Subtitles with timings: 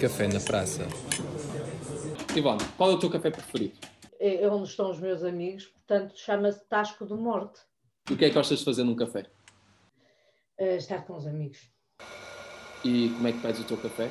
[0.00, 0.88] Café na Praça.
[2.34, 3.76] Ivone, qual é o teu café preferido?
[4.18, 7.60] É onde estão os meus amigos, portanto chama-se Tasco de Morte.
[8.08, 9.26] E o que é que gostas de fazer num café?
[10.58, 11.70] Uh, estar com os amigos.
[12.82, 14.10] E como é que pedes o teu café?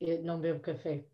[0.00, 1.04] Eu não bebo café.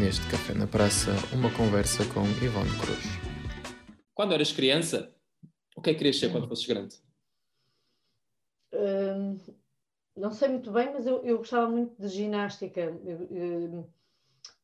[0.00, 3.04] Neste Café na Praça, uma conversa com Ivone Cruz.
[4.12, 5.14] Quando eras criança,
[5.76, 6.96] o que é que querias ser quando fosses grande?
[8.74, 9.59] Uh,
[10.16, 12.80] não sei muito bem, mas eu, eu gostava muito de ginástica.
[12.80, 13.90] Eu, eu,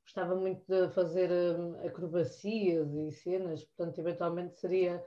[0.02, 5.04] gostava muito de fazer hum, acrobacias e cenas, portanto, eventualmente seria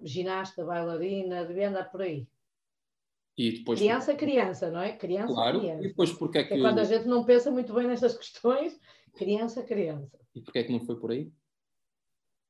[0.00, 2.26] ginasta, bailarina, devia andar por aí.
[3.36, 4.96] E depois criança, criança, não é?
[4.96, 5.58] Criança, claro.
[5.58, 5.84] criança.
[5.84, 6.54] E depois porque é que...
[6.54, 8.78] é quando a gente não pensa muito bem nestas questões,
[9.16, 10.18] criança, criança.
[10.34, 11.32] E porquê é que não foi por aí?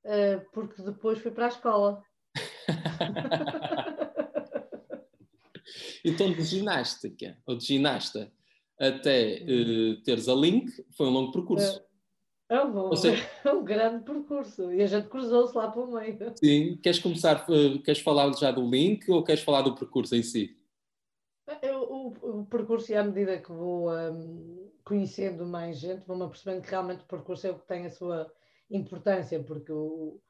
[0.05, 2.03] Uh, porque depois fui para a escola.
[6.05, 8.33] então, de ginástica, ou de ginasta,
[8.79, 11.81] até uh, teres a link, foi um longo percurso.
[12.49, 14.73] É, é um, seja, um grande percurso.
[14.73, 16.19] E a gente cruzou-se lá pelo meio.
[16.37, 16.77] Sim.
[16.83, 20.57] Queres começar, uh, queres falar já do link ou queres falar do percurso em si?
[21.61, 26.63] Eu, o, o, percurso, e à medida que vou um, conhecendo mais gente, vou-me apercebendo
[26.63, 28.33] que realmente o percurso é o que tem a sua
[28.71, 30.21] importância, porque o,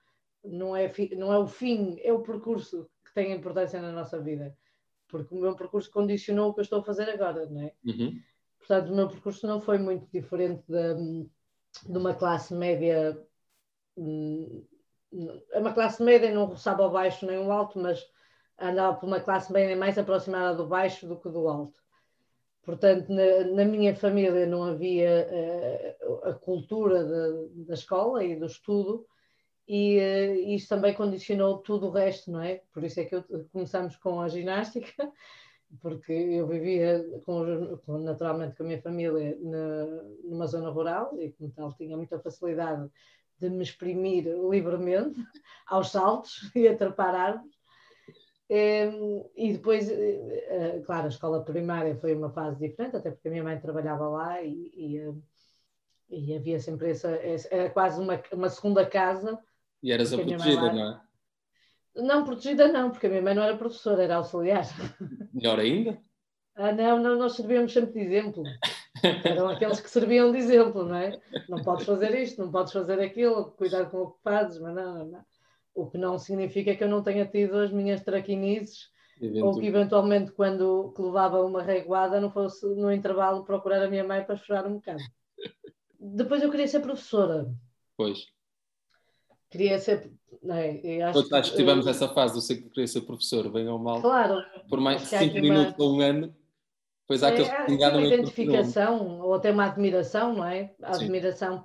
[0.45, 4.57] não, é, não é o fim, é o percurso que tem importância na nossa vida.
[5.13, 7.73] Porque o meu percurso condicionou o que eu estou a fazer agora, não é?
[7.85, 8.19] Uhum.
[8.59, 11.29] Portanto, o meu percurso não foi muito diferente de,
[11.87, 13.23] de uma classe média.
[13.95, 14.67] Hum,
[15.51, 18.03] é uma classe média, não roçava o baixo nem o alto, mas
[18.59, 21.79] andava por uma classe média mais aproximada do baixo do que do alto.
[22.63, 25.29] Portanto, na, na minha família não havia
[26.01, 29.07] uh, a cultura de, da escola e do estudo,
[29.75, 32.61] e uh, isto também condicionou tudo o resto, não é?
[32.75, 34.93] Por isso é que eu, começamos com a ginástica,
[35.81, 39.87] porque eu vivia com, com, naturalmente com a minha família na,
[40.25, 42.87] numa zona rural e, como tal, tinha muita facilidade
[43.39, 45.19] de me exprimir livremente
[45.67, 47.57] aos saltos e a trepar árvores.
[48.51, 53.43] E, depois, uh, claro, a escola primária foi uma fase diferente, até porque a minha
[53.43, 55.15] mãe trabalhava lá e, e,
[56.11, 59.43] e havia sempre essa, essa, era quase uma, uma segunda casa.
[59.83, 61.01] E eras a protegida, não é?
[61.95, 64.67] Não, protegida não, porque a minha mãe não era professora, era auxiliar.
[65.33, 65.99] Melhor ainda?
[66.55, 68.43] Ah, não, não, nós servíamos sempre de exemplo.
[69.25, 71.21] Eram aqueles que serviam de exemplo, não é?
[71.49, 75.07] Não podes fazer isto, não podes fazer aquilo, cuidar com o que fazes, mas não,
[75.07, 75.25] não.
[75.75, 78.91] O que não significa que eu não tenha tido as minhas traquinices
[79.43, 84.05] ou que eventualmente quando que levava uma reguada não fosse no intervalo procurar a minha
[84.05, 85.03] mãe para chorar um bocado.
[85.99, 87.49] Depois eu queria ser professora.
[87.97, 88.27] Pois.
[89.53, 90.11] Queria ser.
[90.49, 91.91] É, acho Todos que, tivemos eu...
[91.93, 94.01] essa fase, eu sei que queria ser professor, bem ou mal.
[94.01, 94.43] Claro.
[94.69, 95.85] Por mais de 5 minutos uma...
[95.85, 96.35] ou um ano,
[97.03, 100.75] depois há aqueles é, que uma identificação ou até uma admiração, não é?
[100.83, 101.65] A admiração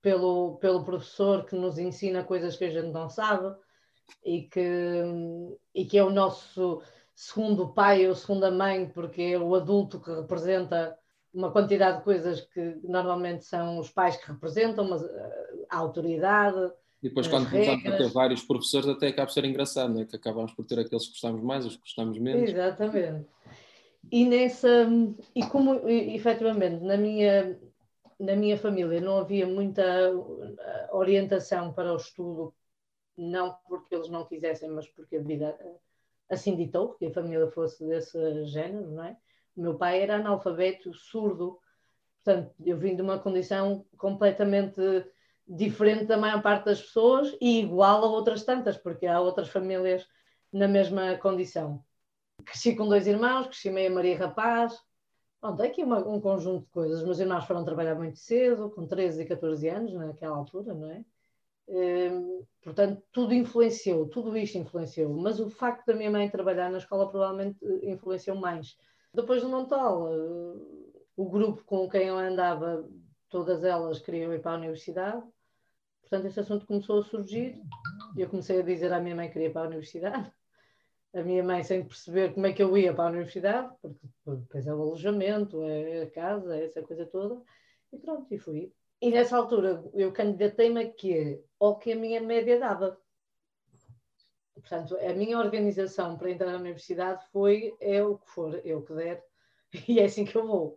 [0.00, 3.54] pelo, pelo professor que nos ensina coisas que a gente não sabe
[4.24, 5.02] e que,
[5.74, 6.82] e que é o nosso
[7.14, 10.96] segundo pai ou segunda mãe, porque é o adulto que representa
[11.32, 15.02] uma quantidade de coisas que normalmente são os pais que representam, mas
[15.68, 16.70] a autoridade.
[17.04, 20.06] E depois, quando começamos a ter vários professores, até acaba por ser engraçado, não é?
[20.06, 22.48] Que acabamos por ter aqueles que gostamos mais, os que gostamos menos.
[22.48, 23.26] Exatamente.
[24.10, 24.88] E nessa,
[25.34, 27.60] e como efetivamente na minha,
[28.18, 32.54] na minha família não havia muita eh, orientação para o estudo,
[33.18, 35.76] não porque eles não quisessem, mas porque a vida eh,
[36.30, 39.14] assim ditou, que a família fosse desse género, não é?
[39.54, 41.58] O meu pai era analfabeto, surdo,
[42.24, 44.80] portanto, eu vim de uma condição completamente
[45.46, 50.06] diferente da maior parte das pessoas e igual a outras tantas, porque há outras famílias
[50.52, 51.84] na mesma condição.
[52.44, 54.74] Cresci com dois irmãos, cresci meia Maria Rapaz,
[55.44, 57.02] Pronto, é aqui uma, um conjunto de coisas.
[57.02, 61.04] Meus irmãos foram trabalhar muito cedo, com 13 e 14 anos, naquela altura, não é?
[61.68, 65.12] Hum, portanto, tudo influenciou, tudo isto influenciou.
[65.12, 68.78] Mas o facto da minha mãe trabalhar na escola provavelmente eh, influenciou mais.
[69.12, 72.82] Depois do Montal, uh, o grupo com quem eu andava,
[73.28, 75.22] todas elas queriam ir para a universidade.
[76.08, 77.60] Portanto, esse assunto começou a surgir.
[78.16, 80.32] Eu comecei a dizer à minha mãe que queria ir para a universidade
[81.14, 84.66] a minha mãe sem perceber como é que eu ia para a universidade, porque depois
[84.66, 87.40] é o alojamento, é a casa, é essa coisa toda,
[87.92, 88.72] e pronto, e fui.
[89.00, 91.40] E nessa altura eu candidatei-me a quê?
[91.60, 92.98] Ao que a minha média dava.
[94.54, 98.94] Portanto, a minha organização para entrar na universidade foi é o que for, o que
[98.94, 99.24] der,
[99.88, 100.76] e é assim que eu vou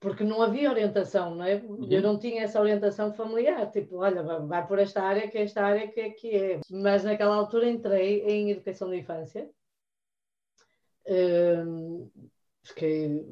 [0.00, 1.56] porque não havia orientação, não é?
[1.56, 1.88] Uhum.
[1.90, 5.64] Eu não tinha essa orientação familiar, tipo, olha, vai por esta área, que é esta
[5.64, 6.60] área que é que é.
[6.70, 9.50] Mas naquela altura entrei em educação da infância,
[11.08, 12.10] um,
[12.62, 13.24] fiquei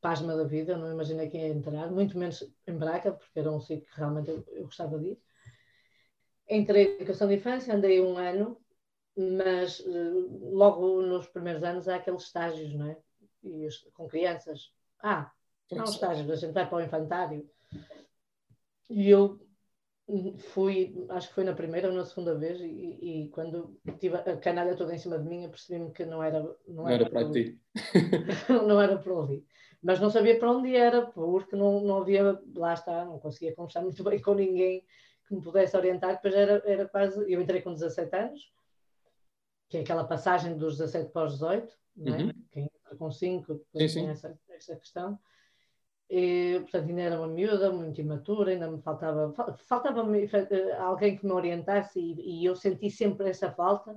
[0.00, 3.60] pasma da vida, não imaginei quem ia entrar, muito menos em Braga, porque era um
[3.60, 5.18] sítio que realmente eu, eu gostava de ir.
[6.48, 8.58] Entrei em educação de infância, andei um ano,
[9.16, 12.96] mas uh, logo nos primeiros anos há aqueles estágios, não é?
[13.44, 14.72] E os, com crianças.
[15.00, 15.30] Ah,
[15.76, 17.48] não estágios, a gente vai para o infantário.
[18.90, 19.40] E eu
[20.38, 24.36] fui, acho que foi na primeira ou na segunda vez, e, e quando tive a
[24.36, 27.10] canalha toda em cima de mim, eu percebi-me que não era, não, não era, era
[27.10, 27.58] para ti.
[28.66, 29.46] não era para ali.
[29.82, 33.82] Mas não sabia para onde era, porque não, não havia, lá está, não conseguia conversar
[33.82, 34.84] muito bem com ninguém
[35.26, 36.14] que me pudesse orientar.
[36.14, 38.52] Depois era, era quase, eu entrei com 17 anos,
[39.68, 42.22] que é aquela passagem dos 17 para os 18, não é?
[42.22, 42.32] Uhum.
[42.50, 44.10] quem entra com 5, depois sim, tem.
[44.10, 45.18] Essa, essa questão.
[46.14, 49.32] E, portanto, ainda era uma miúda, muito imatura, ainda me faltava,
[49.66, 53.96] faltava -me eh, alguém que me orientasse e, e, eu senti sempre essa falta,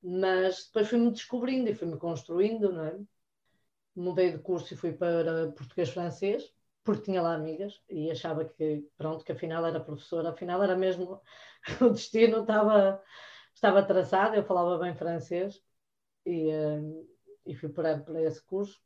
[0.00, 2.96] mas depois fui-me descobrindo e fui-me construindo, não é?
[3.96, 6.54] Mudei de curso e fui para português-francês,
[6.84, 11.20] porque tinha lá amigas e achava que, pronto, que afinal era professora, afinal era mesmo,
[11.82, 13.02] o destino estava,
[13.54, 15.60] estava traçado, eu falava bem francês
[16.24, 16.80] e, eh,
[17.46, 18.80] e fui para, para esse curso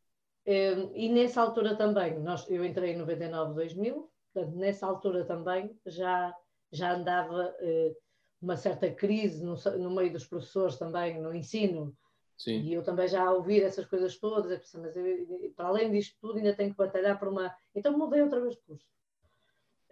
[0.46, 6.34] e nessa altura também, nós, eu entrei em 99, 2000, portanto, nessa altura também já,
[6.72, 7.96] já andava uh,
[8.40, 11.96] uma certa crise no, no, meio dos professores também, no ensino.
[12.36, 12.60] Sim.
[12.62, 16.56] E eu também já ouvir essas coisas todas, mas eu, para além disto tudo, ainda
[16.56, 17.54] tenho que batalhar por uma.
[17.72, 18.86] Então mudei outra vez de curso.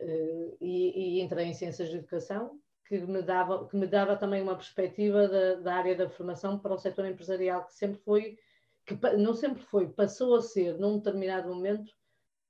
[0.00, 4.42] Uh, e, e, entrei em Ciências de Educação, que me dava, que me dava também
[4.42, 8.36] uma perspectiva da, da área da formação para o setor empresarial, que sempre foi
[8.86, 11.90] que não sempre foi, passou a ser, num determinado momento,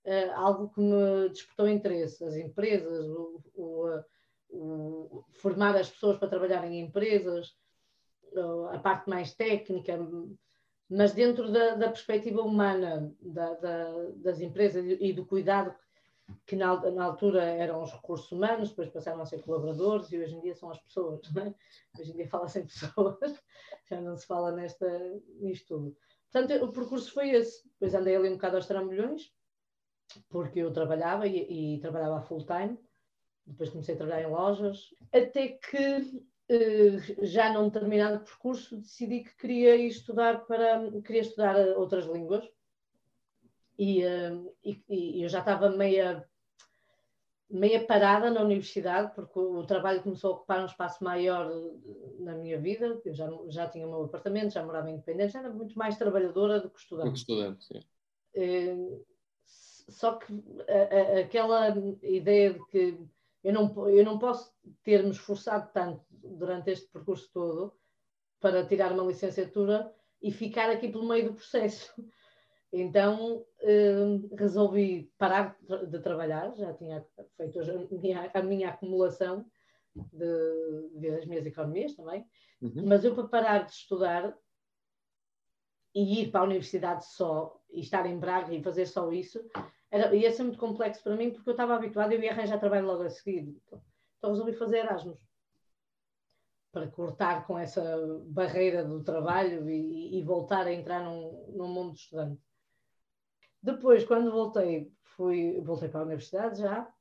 [0.04, 2.24] uh, algo que me despertou interesse.
[2.24, 4.00] As empresas, o, o,
[4.50, 7.54] o, formar as pessoas para trabalhar em empresas,
[8.72, 9.98] a parte mais técnica,
[10.88, 15.74] mas dentro da, da perspectiva humana da, da, das empresas e do cuidado
[16.46, 20.36] que na, na, altura eram os recursos humanos, depois passaram a ser colaboradores e hoje
[20.36, 21.20] em dia são as pessoas.
[21.36, 21.54] É?
[22.00, 23.18] Hoje em dia fala-se em pessoas,
[23.88, 24.86] já não se fala nesta,
[25.40, 25.96] nisto tudo.
[26.30, 27.64] Portanto, o percurso foi esse.
[27.70, 29.32] Depois andei ali um bocado aos trambolhões,
[30.28, 32.78] porque eu trabalhava e, e trabalhava full time.
[33.46, 39.36] Depois comecei a trabalhar em lojas, até que eh, já num determinado percurso decidi que
[39.36, 42.44] queria estudar para queria estudar outras línguas
[43.78, 46.28] e, eh, e, e eu já estava meia
[47.50, 51.50] meia parada na universidade, porque o trabalho começou a ocupar um espaço maior
[52.20, 53.00] na minha vida.
[53.04, 56.60] Eu já, já tinha o meu apartamento, já morava independente, já era muito mais trabalhadora
[56.60, 57.08] do que estudante.
[57.08, 57.80] Do que estudante, sim.
[58.34, 58.76] É,
[59.44, 60.32] só que
[60.68, 62.98] a, a, aquela ideia de que
[63.42, 64.52] eu não, eu não posso
[64.84, 67.74] ter-me esforçado tanto durante este percurso todo
[68.38, 69.92] para tirar uma licenciatura
[70.22, 71.92] e ficar aqui pelo meio do processo.
[72.72, 75.56] Então uh, resolvi parar
[75.88, 77.04] de trabalhar, já tinha
[77.36, 79.44] feito a minha, a minha acumulação
[79.94, 82.24] de, de, das minhas economias também,
[82.62, 82.86] uhum.
[82.86, 84.36] mas eu para parar de estudar
[85.92, 89.44] e ir para a universidade só e estar em Braga e fazer só isso,
[89.90, 92.86] era, ia ser muito complexo para mim porque eu estava habituada, eu ia arranjar trabalho
[92.86, 93.40] logo a seguir.
[93.40, 93.82] Então,
[94.18, 95.18] então resolvi fazer Erasmus
[96.72, 97.82] para cortar com essa
[98.26, 102.40] barreira do trabalho e, e voltar a entrar num, num mundo estudante.
[103.62, 106.92] Depois, quando voltei, fui, voltei para a universidade já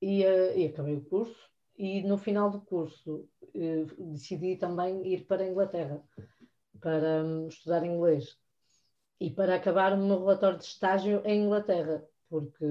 [0.00, 1.50] e, uh, e acabei o curso.
[1.76, 6.02] E no final do curso uh, decidi também ir para a Inglaterra
[6.80, 8.38] para um, estudar inglês
[9.20, 12.64] e para acabar o meu relatório de estágio em Inglaterra, porque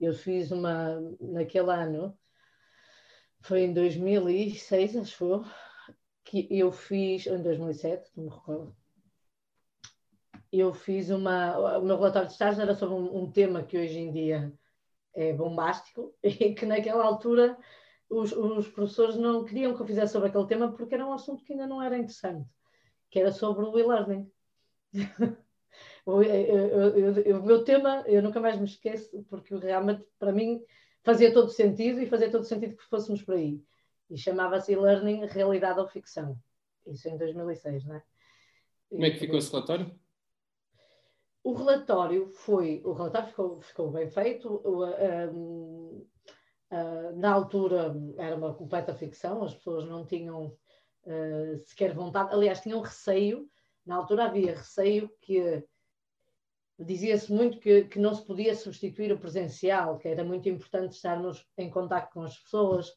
[0.00, 2.16] eu fiz uma, naquele ano,
[3.40, 5.44] foi em 2006, acho
[6.24, 8.76] que eu fiz, em 2007, não me recordo,
[10.52, 11.78] eu fiz uma.
[11.78, 14.52] O meu relatório de estágio era sobre um, um, tema que hoje em dia
[15.14, 17.56] é bombástico e que naquela altura
[18.08, 21.44] os, os, professores não queriam que eu fizesse sobre aquele tema porque era um assunto
[21.44, 22.48] que ainda não era interessante,
[23.10, 24.30] que era sobre o e-learning.
[26.06, 30.62] o, o meu tema, eu nunca mais me esqueço, porque realmente para mim
[31.04, 33.62] fazia todo sentido e fazia todo sentido que fôssemos por aí.
[34.10, 36.38] E chamava-se e-learning realidade ou ficção.
[36.86, 38.02] Isso em 2006, não é?
[38.88, 39.94] Como é que ficou esse relatório?
[41.48, 44.60] O relatório foi, o relatório ficou, ficou bem feito.
[44.66, 46.06] Um,
[46.70, 50.54] uh, na altura era uma completa ficção, as pessoas não tinham
[51.06, 53.48] uh, sequer vontade, aliás, tinham receio.
[53.86, 55.64] Na altura havia receio que
[56.78, 61.48] dizia-se muito que, que, não se podia substituir o presencial, que era muito importante estarmos
[61.56, 62.92] em contato com as pessoas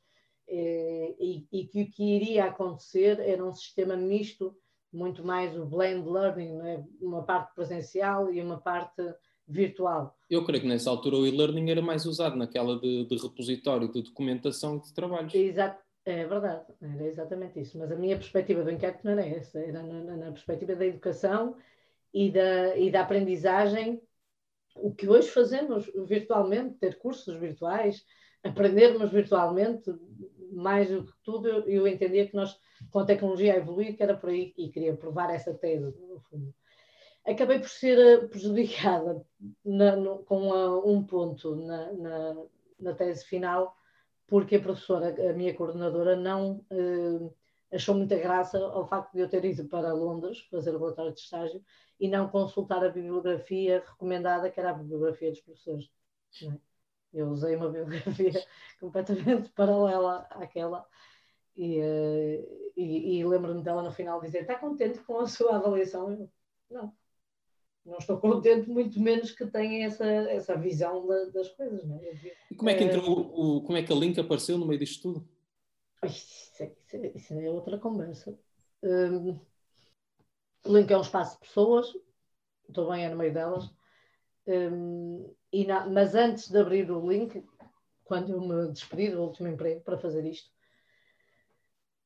[0.50, 4.54] eh, e, e, que o que iria acontecer era um sistema misto
[4.92, 6.84] muito mais o blend learning, é?
[7.02, 9.02] uma parte presencial e uma parte
[9.48, 10.18] virtual.
[10.30, 14.02] Eu creio que nessa altura o e-learning era mais usado naquela de, de repositório de
[14.02, 15.34] documentação de trabalhos.
[15.34, 17.78] Exato, é verdade, era exatamente isso.
[17.78, 21.56] Mas a minha perspectiva do inquérito não era essa, era na, na perspectiva da educação
[22.14, 24.02] e da, e da aprendizagem.
[24.76, 28.06] O que hoje fazemos virtualmente, ter cursos virtuais,
[28.44, 29.94] aprendermos virtualmente,
[30.52, 34.04] mais do que tudo, eu, eu entendia que nós, com a tecnologia a evoluir, que
[34.04, 36.54] era por aí, e queria provar essa tese, no fundo.
[37.26, 39.24] Acabei por ser eh, prejudicada
[39.64, 42.44] na, no, com a, um ponto na, na,
[42.80, 43.76] na tese final,
[44.28, 49.30] porque a professora, a minha coordenadora, não eh, achou muita graça ao facto de eu
[49.30, 51.64] ter ido para Londres fazer o relatório de estágio
[52.00, 55.90] e não consultar a bibliografia recomendada, que era a bibliografia dos professores.
[56.44, 56.71] É?
[57.14, 58.46] Eu usei uma bibliografia
[58.80, 60.86] completamente paralela àquela
[61.56, 66.12] e, eh, e, e lembro-me dela no final dizer: Está contente com a sua avaliação?
[66.12, 66.30] Eu,
[66.70, 66.94] não
[67.86, 71.84] não estou contente, muito menos que tenha essa, essa visão da, das coisas.
[71.84, 72.36] Não é?
[72.52, 75.02] E como é que entrou o, como é que a Link apareceu no meio disto
[75.02, 75.28] tudo?
[76.06, 78.38] Isso é, isso é, isso é outra conversa.
[78.84, 79.40] Um,
[80.66, 81.88] o Link é um espaço de pessoas,
[82.68, 83.72] estou bem é no meio delas,
[84.48, 87.44] um, na, mas antes de abrir o Link,
[88.04, 90.50] quando eu me despedi do último emprego para fazer isto,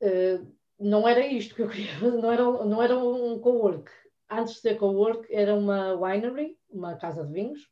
[0.01, 3.91] uh, não era isto que eu queria fazer, não era, não era um co-work
[4.29, 7.69] antes de ser co-work, era uma winery, uma casa de vinhos.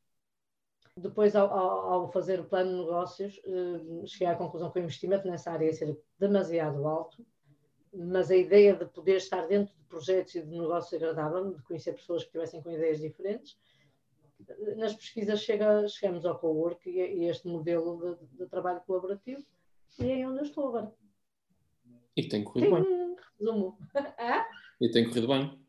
[0.96, 5.28] Depois, ao, ao fazer o plano de negócios, eh, cheguei à conclusão que o investimento
[5.28, 7.26] nessa área ia ser demasiado alto,
[7.92, 11.94] mas a ideia de poder estar dentro de projetos e de negócios agradava-me, de conhecer
[11.94, 13.58] pessoas que tivessem com ideias diferentes.
[14.78, 19.44] Nas pesquisas chega, chegamos ao co-work e, e este modelo de, de, trabalho colaborativo,
[20.00, 20.94] e é onde eu estou agora.
[22.16, 23.16] E tem corrido bem.
[23.40, 23.78] Resumo.
[24.82, 25.64] e tem corrido bem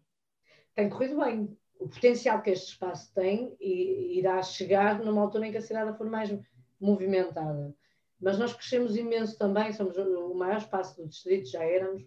[0.74, 1.56] tem corrido bem.
[1.78, 5.96] O potencial que este espaço tem e irá chegar numa altura em que a cidade
[5.96, 6.34] for mais
[6.80, 7.74] movimentada.
[8.20, 12.02] Mas nós crescemos imenso também, somos o maior espaço do distrito, já éramos,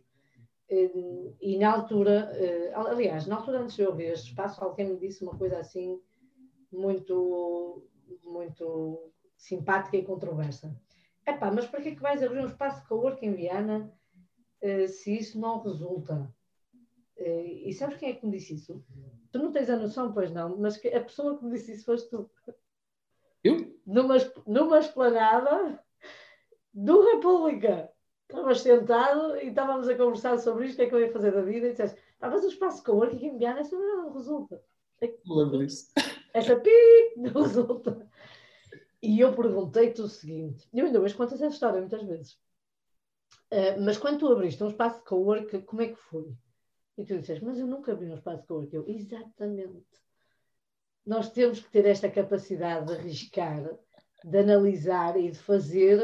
[0.70, 4.98] e na altura, eh, aliás, na altura antes de eu abrir este espaço, alguém me
[4.98, 6.00] disse uma coisa assim
[6.72, 7.88] muito,
[8.24, 10.76] muito simpática e controversa.
[11.26, 13.94] Epá, mas para que é que vais abrir um espaço de coworking em Viana
[14.62, 16.34] eh, se isso não resulta?
[17.20, 18.86] E sabes quem é que me disse isso?
[19.32, 22.10] Tu não tens a noção, pois não, mas a pessoa que me disse isso foste
[22.10, 22.30] tu.
[23.44, 23.76] Eu?
[23.86, 25.84] Numa, numa esplanada
[26.74, 27.92] do República.
[28.30, 31.32] Estavas sentado e estávamos a conversar sobre isto, o que é que eu ia fazer
[31.32, 34.62] da vida, e disseste, ah, mas o espaço com work em Guiana, essa não resulta.
[35.26, 35.92] Não lembro disso.
[36.34, 36.70] Essa pi
[37.18, 38.08] não resulta.
[39.02, 42.34] E eu perguntei-te o seguinte, eu ainda hoje conto essa história muitas vezes.
[43.52, 46.36] Uh, mas quando tu abriste um espaço de co-work, como é que foi?
[46.98, 48.86] E tu disseste, mas eu nunca vi um espaço com eu.
[48.88, 49.86] Exatamente.
[51.06, 53.78] Nós temos que ter esta capacidade de arriscar,
[54.24, 56.04] de analisar e de fazer.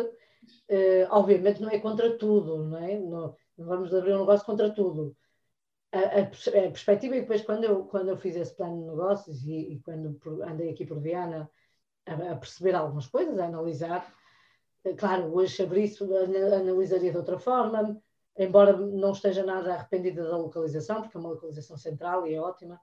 [0.70, 3.00] Uh, obviamente não é contra tudo, não é?
[3.00, 5.18] Não, não vamos abrir um negócio contra tudo.
[5.94, 6.26] A, a,
[6.72, 10.20] perspectiva, e depois quando eu, quando eu fiz esse plano de negócios e, e quando
[10.42, 11.48] andei aqui por Viana
[12.08, 14.12] a, a, perceber algumas coisas, a analisar,
[14.84, 18.02] eh, claro, hoje se abrisse, analisaria de outra forma,
[18.38, 22.82] embora não esteja nada arrependida da localização, porque é uma localização central e é ótima.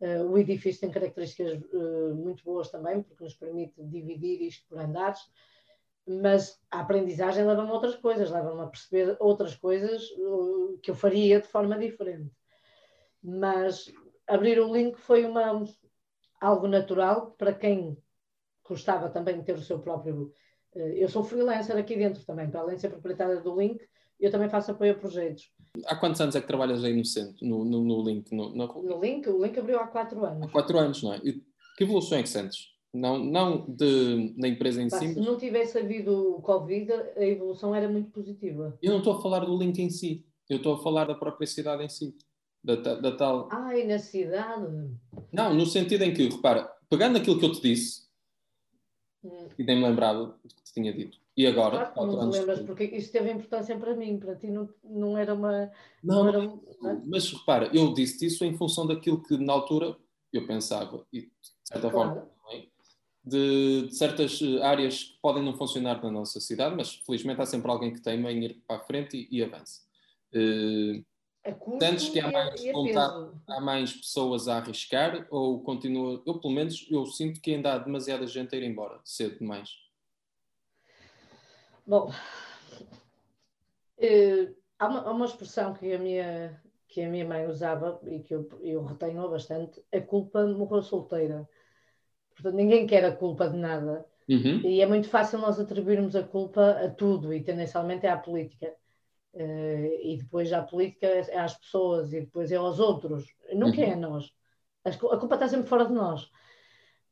[0.00, 4.78] Uh, o edifício tem características uh, muito boas também, porque nos permite dividir isto por
[4.78, 5.20] andares,
[6.06, 10.94] mas a aprendizagem leva-me a outras coisas, leva-me a perceber outras coisas uh, que eu
[10.94, 12.39] faria de forma diferente.
[13.22, 13.92] Mas
[14.26, 15.64] abrir o link foi uma,
[16.40, 17.96] algo natural para quem
[18.66, 20.32] gostava também de ter o seu próprio.
[20.74, 23.80] eu sou freelancer aqui dentro também, para além de ser proprietária do link,
[24.20, 25.50] eu também faço apoio a projetos.
[25.86, 28.34] Há quantos anos é que trabalhas aí no centro, no, no, no Link?
[28.34, 29.00] No, no...
[29.00, 29.28] Link?
[29.28, 30.42] O Link abriu há quatro anos.
[30.42, 31.20] Há quatro anos, não é?
[31.24, 31.42] E
[31.76, 32.68] que evolução é que sentes?
[32.92, 35.08] Não, não de, da empresa em Pá, si.
[35.08, 35.26] Se mas...
[35.26, 38.76] não tivesse havido o Covid, a evolução era muito positiva.
[38.82, 41.46] Eu não estou a falar do Link em si, eu estou a falar da própria
[41.46, 42.14] cidade em si.
[42.62, 43.48] Da, da tal.
[43.50, 44.90] Ai, na cidade?
[45.32, 48.02] Não, no sentido em que, repara, pegando aquilo que eu te disse,
[49.24, 49.48] hum.
[49.58, 51.86] e nem me lembrava do que te tinha dito, e agora?
[51.86, 55.32] Claro, não te lembras porque isso teve importância para mim, para ti não, não era
[55.32, 55.70] uma.
[56.04, 59.96] Não, não era, não, mas repara, eu disse isso em função daquilo que na altura
[60.30, 61.30] eu pensava, e de
[61.64, 62.10] certa claro.
[62.10, 62.70] forma também,
[63.24, 67.46] de, de, certas eh, áreas que podem não funcionar na nossa cidade, mas felizmente há
[67.46, 69.82] sempre alguém que teima em ir para a frente e, e avança.
[70.32, 71.04] Uh,
[71.80, 76.22] Sentes que há mais vontade, há mais pessoas a arriscar ou continua?
[76.26, 79.70] Eu, pelo menos, eu sinto que ainda há demasiada gente a ir embora cedo demais.
[81.86, 82.10] Bom,
[83.98, 88.20] uh, há, uma, há, uma, expressão que a minha, que a minha mãe usava e
[88.20, 91.48] que eu, eu retenho bastante, a culpa morreu solteira.
[92.34, 94.06] Portanto, ninguém quer a culpa de nada.
[94.28, 94.60] Uhum.
[94.60, 98.74] E é muito fácil nós atribuirmos a culpa a tudo e tendencialmente é à política.
[99.32, 103.32] Uh, e depois a política é às pessoas e depois é aos outros.
[103.52, 103.86] Nunca uhum.
[103.86, 104.32] é a nós.
[104.84, 106.30] A culpa está sempre fora de nós.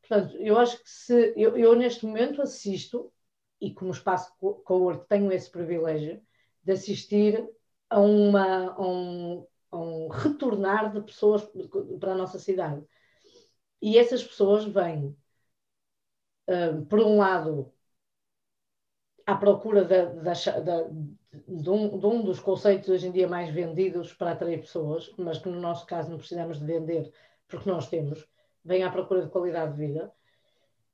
[0.01, 3.13] Portanto, eu acho que se eu, eu neste momento assisto,
[3.61, 6.21] e como espaço co-work tenho esse privilégio,
[6.65, 7.49] de assistir
[7.91, 11.49] a, uma, a, um, a um retornar de pessoas
[12.01, 12.85] para a nossa cidade.
[13.81, 15.17] E essas pessoas vêm,
[16.49, 17.73] uh, por um lado,
[19.29, 20.89] à procura da, da, da,
[21.47, 25.37] de, um, de, um, dos conceitos hoje em dia mais vendidos para atrair pessoas, mas
[25.37, 27.13] que no nosso caso não precisamos de vender
[27.47, 28.27] porque nós temos,
[28.65, 30.11] vem à procura de qualidade de vida,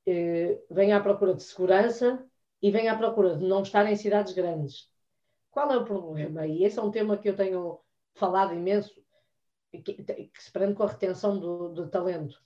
[0.05, 2.29] eh, vem à procura de segurança
[2.61, 4.91] e vem à procura de não estar em cidades grandes.
[5.53, 6.45] Qual é o problema?
[6.45, 7.79] E esse é um tema que eu tenho
[8.15, 9.01] falado imenso,
[9.71, 12.43] que, que se prende com a retenção do, do talento.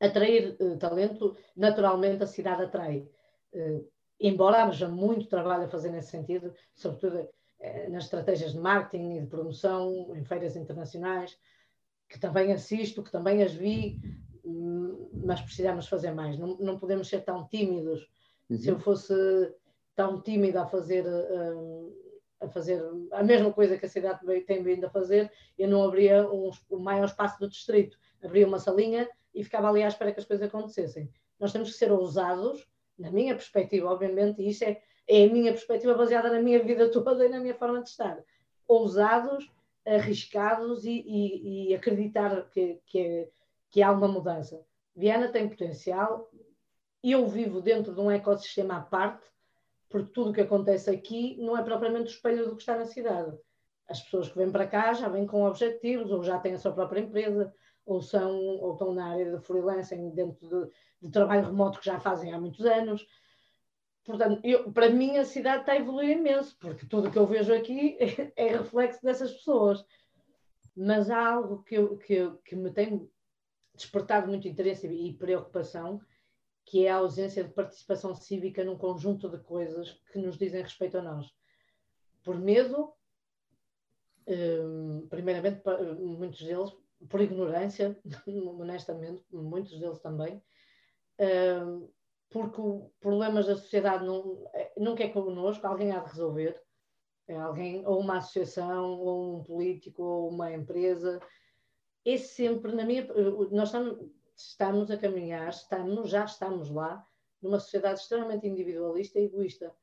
[0.00, 3.06] Atrair uh, talento, naturalmente a cidade atrai.
[3.52, 9.16] Uh, embora haja muito trabalho a fazer nesse sentido, sobretudo uh, nas estratégias de marketing
[9.16, 11.38] e de promoção, em feiras internacionais,
[12.08, 14.00] que também assisto, que também as vi,
[14.44, 16.38] hum, mas precisamos fazer mais.
[16.38, 18.08] Não, não podemos ser tão tímidos.
[18.48, 18.56] Uhum.
[18.56, 18.80] Se eu uhum.
[18.80, 19.14] fosse
[19.94, 21.92] tão tímida a fazer, um,
[22.40, 22.82] a fazer
[23.12, 26.78] a mesma coisa que a cidade tem vindo a fazer, eu não abria um, o
[26.78, 27.98] maior espaço do distrito.
[28.22, 31.10] Abria uma salinha e ficava ali à espera que as coisas acontecessem.
[31.38, 32.66] Nós temos que ser ousados,
[32.98, 36.90] na minha perspectiva, obviamente, e isso é, é a minha perspectiva baseada na minha vida
[36.92, 38.18] toda e na minha forma de estar.
[38.66, 39.48] Ousados
[39.86, 43.28] arriscados e, e, e acreditar que, que,
[43.70, 44.60] que há uma mudança.
[44.94, 46.30] Viana tem potencial.
[47.02, 49.26] Eu vivo dentro de um ecossistema à parte,
[49.88, 52.84] porque tudo o que acontece aqui não é propriamente o espelho do que está na
[52.84, 53.34] cidade.
[53.88, 56.72] As pessoas que vêm para cá já vêm com objetivos, ou já têm a sua
[56.72, 57.54] própria empresa,
[57.88, 60.70] ou, são, ou estão na área de freelancing, dentro de,
[61.02, 63.06] de trabalho remoto que já fazem há muitos anos.
[64.04, 67.26] Portanto, eu, para mim a cidade está a evoluir imenso, porque tudo o que eu
[67.26, 69.84] vejo aqui é, é reflexo dessas pessoas.
[70.76, 73.10] Mas há algo que, eu, que, eu, que me tem
[73.74, 76.00] despertado muito interesse e preocupação,
[76.66, 80.98] que é a ausência de participação cívica num conjunto de coisas que nos dizem respeito
[80.98, 81.26] a nós.
[82.22, 82.92] Por medo,
[84.26, 85.62] hum, primeiramente,
[85.98, 86.70] muitos deles,
[87.08, 90.42] por ignorância, honestamente, muitos deles também,
[92.30, 92.60] porque
[93.00, 96.60] problemas da sociedade não, é, nunca é connosco, alguém há de resolver.
[97.26, 101.20] É alguém, ou uma associação, ou um político, ou uma empresa.
[102.04, 103.06] É sempre, na minha.
[103.50, 107.06] Nós estamos, estamos a caminhar, estamos, já estamos lá,
[107.42, 109.74] numa sociedade extremamente individualista e egoísta.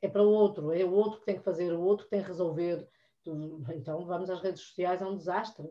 [0.00, 2.22] É para o outro, é o outro que tem que fazer, o outro que tem
[2.22, 2.88] que resolver.
[3.74, 5.68] Então vamos às redes sociais, é um desastre.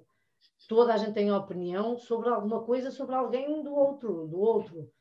[0.67, 4.91] Toda a gente tem opinião sobre alguma coisa, sobre alguém do outro, do outro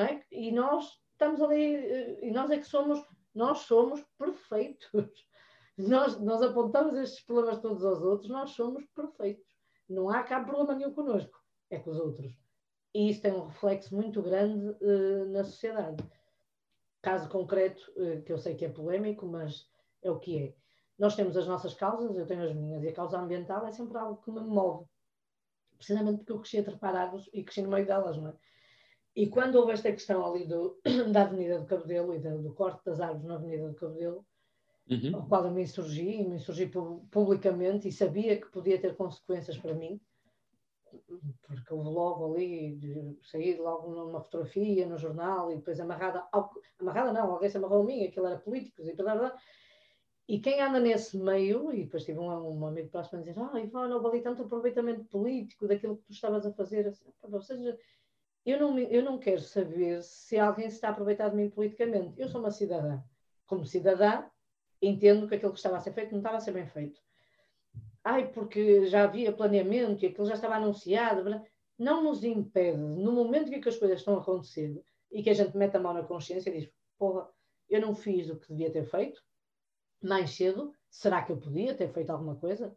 [0.00, 0.24] é?
[0.30, 3.02] E nós estamos ali, eh, e nós é que somos,
[3.34, 4.88] nós somos perfeitos.
[5.78, 9.46] Nós, nós apontamos estes problemas todos aos outros, nós somos perfeitos.
[9.88, 12.30] Não há cá problema nenhum connosco, é com os outros.
[12.92, 16.04] E isso tem um reflexo muito grande uh, na sociedade.
[17.00, 19.70] Caso concreto, uh, que eu sei que é polémico, mas
[20.02, 20.54] é o que é.
[21.00, 23.96] Nós temos as nossas causas, eu tenho as minhas, e a causa ambiental é sempre
[23.96, 24.84] algo que me move.
[25.78, 28.34] Precisamente porque eu cresci a trepar árvores e cresci no meio delas, não é?
[29.16, 30.78] E quando houve esta questão ali do,
[31.10, 34.26] da Avenida do Cabedelo e do, do corte das árvores na Avenida do Cabedelo,
[34.90, 35.16] uhum.
[35.16, 36.70] ao qual eu me insurgi, e me insurgi
[37.10, 39.98] publicamente e sabia que podia ter consequências para mim,
[41.46, 47.10] porque houve logo ali, saí logo numa fotografia no jornal e depois amarrada, ao, amarrada
[47.10, 49.34] não, alguém se amarrou a mim, aquilo era políticos e blá, blá,
[50.30, 53.58] e quem anda nesse meio, e depois tive um, um amigo próximo a dizer, ah,
[53.58, 57.76] Ivana, houve ali tanto aproveitamento político daquilo que tu estavas a fazer, assim, ou seja,
[58.46, 62.14] eu não, eu não quero saber se alguém se está a aproveitar de mim politicamente.
[62.16, 63.02] Eu sou uma cidadã.
[63.44, 64.22] Como cidadã,
[64.80, 67.00] entendo que aquilo que estava a ser feito não estava a ser bem feito.
[68.04, 71.42] Ai, porque já havia planeamento e aquilo já estava anunciado.
[71.76, 75.34] Não nos impede, no momento em que as coisas estão a acontecer e que a
[75.34, 77.28] gente mete a mão na consciência e diz: porra,
[77.68, 79.20] eu não fiz o que devia ter feito
[80.06, 82.76] mais cedo, será que eu podia ter feito alguma coisa?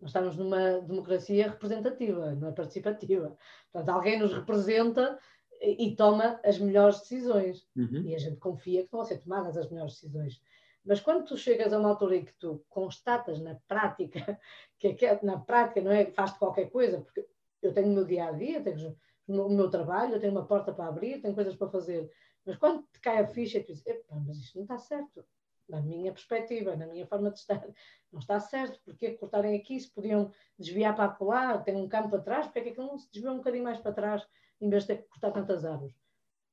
[0.00, 3.36] Nós estamos numa democracia representativa, não é participativa.
[3.72, 5.18] Portanto, alguém nos representa
[5.60, 7.66] e, e toma as melhores decisões.
[7.74, 8.02] Uhum.
[8.02, 10.40] E a gente confia que vão ser tomadas as melhores decisões.
[10.84, 14.38] Mas quando tu chegas a uma altura em que tu constatas na prática,
[14.78, 17.26] que é, na prática não é faz qualquer coisa, porque
[17.62, 20.72] eu tenho o meu dia a dia, tenho o meu trabalho, eu tenho uma porta
[20.72, 22.10] para abrir, tenho coisas para fazer.
[22.44, 23.84] Mas quando te cai a ficha, tu dizes,
[24.24, 25.24] mas isto não está certo.
[25.68, 27.66] Na minha perspectiva, na minha forma de estar,
[28.12, 32.46] não está certo, porque cortarem aqui, se podiam desviar para lá, tem um campo atrás,
[32.46, 34.26] porque é que não se desviou um bocadinho mais para trás,
[34.60, 35.94] em vez de ter que cortar tantas árvores?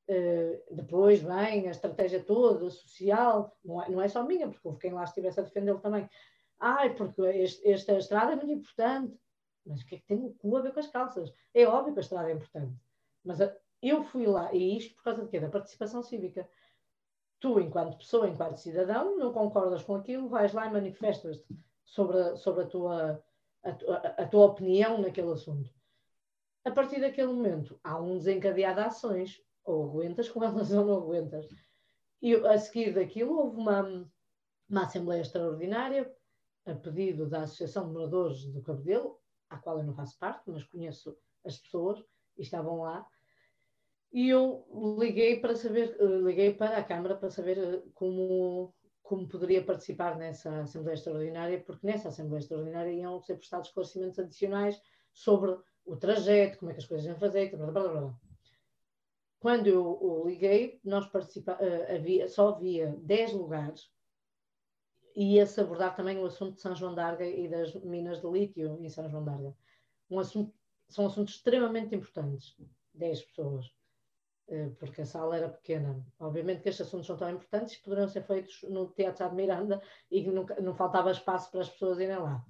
[0.09, 4.79] Uh, depois vem a estratégia toda, social, não é, não é só minha, porque houve
[4.79, 6.09] quem lá estivesse a defendê-lo também.
[6.59, 9.17] Ai, porque este, esta estrada é muito importante.
[9.65, 11.31] Mas o que é que tem o cu a ver com as calças?
[11.53, 12.75] É óbvio que a estrada é importante.
[13.23, 15.39] Mas a, eu fui lá, e isto por causa de quê?
[15.39, 16.47] Da participação cívica
[17.43, 21.45] tu, enquanto pessoa, enquanto cidadão, não concordas com aquilo, vais lá e manifestas-te
[21.83, 23.23] sobre, a, sobre a, tua,
[23.61, 25.69] a, a, tua opinião naquele assunto.
[26.63, 30.95] A partir daquele momento, há um desencadeado de ações, ou aguentas com elas ou não
[30.99, 31.45] aguentas.
[32.21, 34.09] E a seguir daquilo, houve uma,
[34.69, 36.09] uma Assembleia Extraordinária,
[36.65, 40.63] a pedido da Associação de Moradores do Cabedelo, à qual eu não faço parte, mas
[40.63, 42.01] conheço as pessoas,
[42.37, 43.05] e estavam lá,
[44.13, 44.63] e eu
[44.99, 48.71] liguei para saber, eh, liguei para a Câmara para saber eh, como,
[49.01, 54.79] como poderia participar nessa Assembleia Extraordinária, porque nessa Assembleia Extraordinária iam ser prestados esclarecimentos adicionais
[55.11, 58.19] sobre o trajeto, como é que as coisas iam fazer, blá, blá, blá.
[59.39, 63.91] Quando eu, liguei, nós participa, uh, havia, só havia 10 lugares
[65.15, 68.77] e ia-se abordar também o assunto de São João d'Arga e das minas de lítio
[68.79, 69.53] em São João d'Arga.
[70.09, 70.53] Um assunto,
[70.87, 72.55] são assuntos extremamente importantes.
[72.93, 73.82] 10 pessoas.
[74.49, 76.05] Eh, porque a sala era pequena.
[76.19, 79.81] Obviamente que estes assuntos são tão importantes que poderiam ser feitos no Teatro de Miranda
[80.11, 82.43] e que não, faltava espaço para as pessoas irem lá.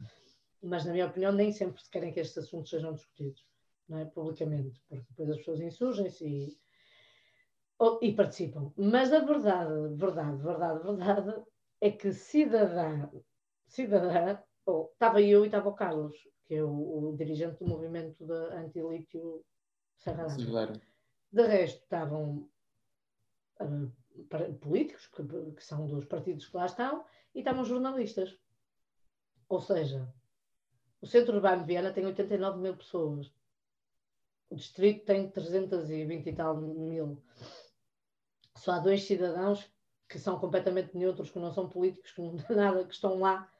[0.61, 3.45] Mas, na minha opinião, nem sempre se querem que estes assuntos sejam discutidos
[3.91, 4.05] é?
[4.05, 6.57] publicamente, porque depois as pessoas insurgem-se e,
[8.01, 8.73] e participam.
[8.75, 11.43] Mas a verdade, verdade, verdade, verdade
[11.81, 13.09] é que cidadã,
[13.67, 18.25] cidadã, oh, estava eu e estava o Carlos, que é o, o dirigente do movimento
[18.31, 19.45] anti-lítio
[19.97, 20.27] Serra
[21.33, 22.47] de resto, estavam
[23.59, 28.37] uh, políticos, que, que, são dos partidos que lá estão, e estavam jornalistas.
[29.49, 30.13] Ou seja,
[31.01, 33.33] o centro urbano de Viana tem 89 mil pessoas.
[34.49, 37.21] O distrito tem 320 e tal mil.
[38.55, 39.71] Só há dois cidadãos
[40.07, 43.51] que são completamente neutros, que não são políticos, que não nada, que estão lá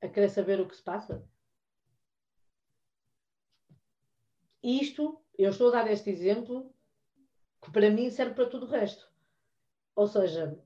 [0.00, 1.22] a querer saber o que se passa.
[4.62, 6.74] Isto, eu estou a dar este exemplo
[7.62, 9.08] que para mim serve para tudo o resto.
[9.94, 10.58] Ou seja,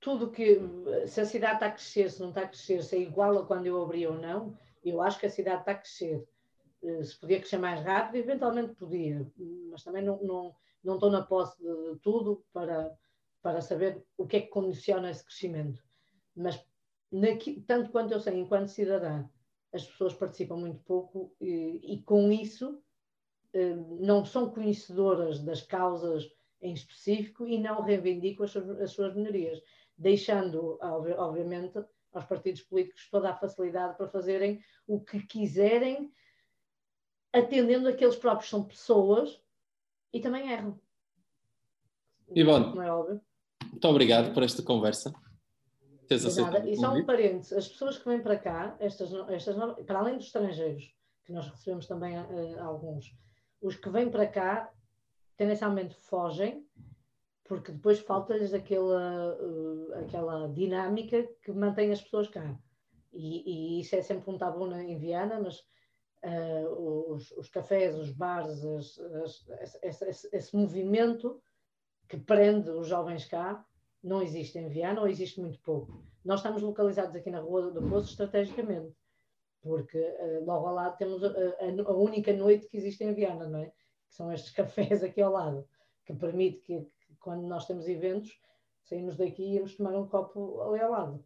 [0.00, 0.60] tudo que.
[1.06, 3.46] Se a cidade está a crescer, se não está a crescer, se é igual a
[3.46, 6.26] quando eu abri ou não, eu acho que a cidade está a crescer.
[6.82, 9.30] Eh, se podia crescer mais rápido, eventualmente podia,
[9.70, 12.92] mas também não, não, não estou na posse de, tudo para,
[13.40, 15.82] para saber o que é que condiciona esse crescimento.
[16.34, 16.64] Mas,
[17.10, 19.24] naqui, tanto quanto eu sei, enquanto cidadã,
[19.72, 22.91] as pessoas participam muito pouco e, e com isso eh,
[24.00, 29.60] não são conhecedoras das causas em específico e não reivindicam as suas, as suas minorias,
[29.96, 31.78] deixando, obviamente,
[32.12, 36.12] aos partidos políticos toda a facilidade para fazerem o que quiserem,
[37.32, 39.40] atendendo a que eles próprios são pessoas
[40.12, 40.78] e também erram.
[42.34, 43.20] Ivone, é óbvio.
[43.70, 45.12] muito obrigado por esta conversa.
[46.10, 50.26] E só um parênteses, as pessoas que vêm para cá, estas, estas para além dos
[50.26, 53.14] estrangeiros, que nós recebemos também uh, alguns,
[53.62, 54.70] os que vêm para cá
[55.36, 56.66] tendencialmente fogem,
[57.44, 62.58] porque depois falta-lhes aquela, uh, aquela dinâmica que mantém as pessoas cá.
[63.12, 65.58] E, e isso é sempre um tabu em Viana, mas
[66.24, 69.48] uh, os, os, cafés, os bares, as, as,
[69.82, 71.42] esse, esse, esse, movimento
[72.08, 73.64] que prende os jovens cá
[74.02, 76.04] não existe em Viana ou existe muito pouco.
[76.24, 78.92] Nós estamos localizados aqui na Rua do Poço estrategicamente
[79.62, 83.48] porque uh, logo ao lado temos a, a, a, única noite que existe em Viana,
[83.48, 83.66] não é?
[83.66, 85.66] Que são estes cafés aqui ao lado,
[86.04, 88.38] que permite que, que quando nós temos eventos,
[88.82, 91.24] saímos daqui e íamos tomar um copo ali ao lado.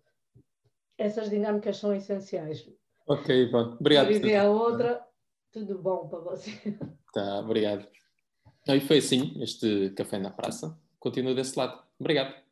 [0.98, 2.68] Essas dinâmicas são essenciais.
[3.06, 3.76] Ok, Ivan.
[3.80, 4.08] Obrigado.
[4.08, 5.04] Dizer a outra,
[5.52, 6.50] tudo bom para você.
[7.12, 7.88] Tá, obrigado.
[8.68, 10.78] E foi assim este café na praça.
[10.98, 11.82] Continua desse lado.
[11.98, 12.45] Obrigado.